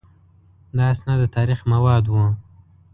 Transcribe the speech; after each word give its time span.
دا 0.77 0.83
اسناد 0.93 1.19
د 1.21 1.23
تاریخ 1.35 1.59
مواد 1.71 2.03
وو. 2.07 2.25